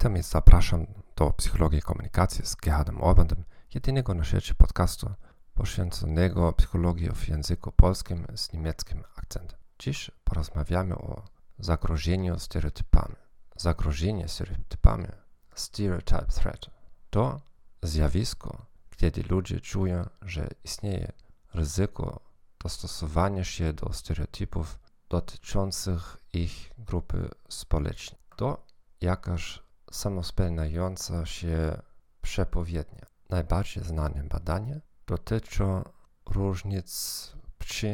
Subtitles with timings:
[0.00, 0.86] Witam i zapraszam
[1.16, 5.10] do Psychologii Komunikacji z Gerhardem Orbandem, jedynego na świecie podcastu
[5.54, 9.58] poświęconego psychologii w języku polskim z niemieckim akcentem.
[9.78, 11.22] Dziś porozmawiamy o
[11.58, 13.16] zagrożeniu stereotypami.
[13.56, 15.06] Zagrożenie stereotypami,
[15.54, 16.66] stereotype threat,
[17.10, 17.40] to
[17.82, 21.12] zjawisko, kiedy ludzie czują, że istnieje
[21.54, 22.20] ryzyko
[22.58, 24.78] dostosowania się do stereotypów
[25.08, 28.20] dotyczących ich grupy społecznej.
[28.36, 28.66] To
[29.00, 31.82] jakaż samospełniająca się
[32.22, 33.06] przepowiednia.
[33.30, 34.76] Najbardziej znane badania
[35.06, 35.84] dotyczą
[36.30, 37.88] różnic płci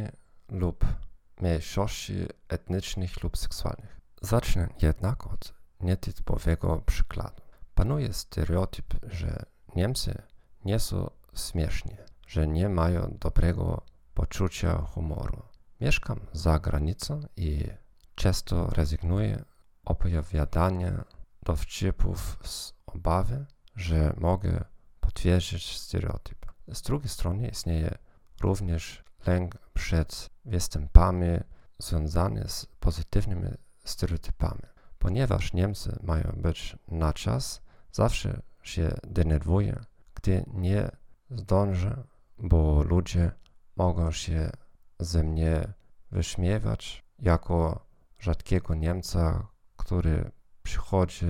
[0.49, 0.85] lub
[1.41, 4.01] mniejszości etnicznych lub seksualnych.
[4.23, 7.43] Zacznę jednak od nietypowego przykładu.
[7.75, 10.23] Panuje stereotyp, że Niemcy
[10.65, 13.83] nie są śmieszni, że nie mają dobrego
[14.15, 15.43] poczucia humoru.
[15.81, 17.65] Mieszkam za granicą i
[18.15, 19.45] często rezygnuję
[19.85, 21.05] opowiadania
[21.47, 23.47] dowcipów z obawy,
[23.77, 24.65] że mogę
[25.01, 26.47] potwierdzić stereotyp.
[26.73, 27.99] Z drugiej strony istnieje
[28.41, 31.41] również lęk przed występami
[31.79, 33.51] związany z pozytywnymi
[33.85, 34.63] stereotypami.
[34.99, 40.91] Ponieważ Niemcy mają być na czas, zawsze się denerwuję, gdy nie
[41.31, 42.05] zdążę,
[42.39, 43.31] bo ludzie
[43.77, 44.51] mogą się
[45.01, 45.73] ze mnie
[46.11, 47.87] wyśmiewać jako
[48.19, 50.31] rzadkiego Niemca, który
[50.67, 51.27] przychodzi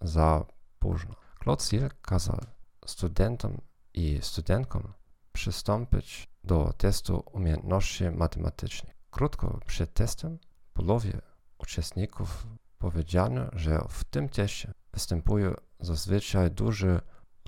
[0.00, 0.44] za
[0.78, 1.14] późno.
[1.42, 2.40] Claude kazał
[2.86, 3.60] studentom
[3.94, 4.92] i studentkom
[5.32, 8.94] przystąpić do testu umiejętności matematycznych.
[9.10, 10.38] Krótko przed testem
[10.72, 11.20] połowie
[11.58, 12.46] uczestników
[12.78, 17.00] powiedziano, że w tym teście występują zazwyczaj duże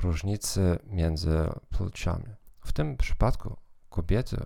[0.03, 2.35] różnice między płciami.
[2.65, 3.57] W tym przypadku
[3.89, 4.37] kobiety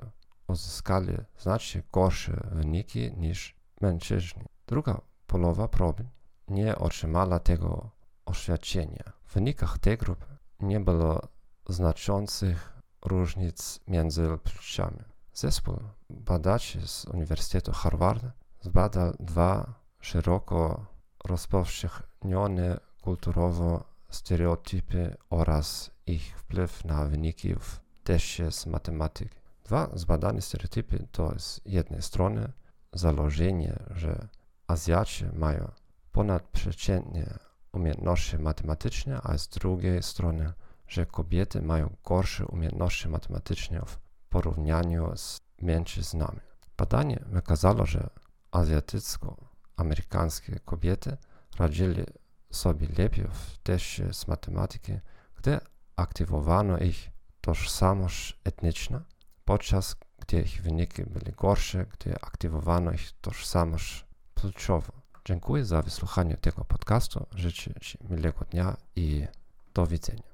[0.49, 4.45] uzyskali znacznie gorsze wyniki niż mężczyźni.
[4.67, 6.05] Druga połowa proby
[6.49, 7.91] nie otrzymała tego
[8.27, 9.13] oświadczenia.
[9.25, 10.27] W wynikach tej grupy
[10.61, 11.29] nie było
[11.69, 12.73] znaczących
[13.05, 15.05] różnic między płciami.
[15.33, 15.77] Zespół
[16.11, 18.25] badaczy z Uniwersytetu Harvard
[18.61, 20.87] zbadał dwa szeroko
[21.25, 29.37] rozpowszechnione kulturowo stereotypy oraz ich wpływ na wyniki w teście z matematyki.
[29.65, 32.53] Dwa zbadane stereotypy to z jednej strony
[32.93, 34.29] założenie, że
[34.67, 35.71] Azjaci mają
[36.15, 37.39] ponadprzeciętnie
[37.73, 40.53] umiejętności matematyczne, a z drugiej strony,
[40.89, 43.99] że kobiety mają gorsze umiejętności matematyczne w
[44.29, 46.41] porównaniu z mężczyznami.
[46.77, 48.11] Badanie wykazało, że
[48.53, 51.17] azjatycko-amerykańskie kobiety
[51.59, 52.05] radzili
[52.51, 54.93] sobie lepiej w teście z matematyki,
[55.37, 55.61] gdy
[55.97, 57.11] aktywowano ich
[57.41, 59.05] tożsamość etniczna,
[59.45, 65.04] podczas gdy ich wyniki były gorsze, gdy aktywowano ich tożsamość płciową.
[65.25, 67.27] Dziękuję za wysłuchanie tego podcastu.
[67.35, 69.27] Życzę Ci miłego dnia i
[69.75, 70.34] do widzenia.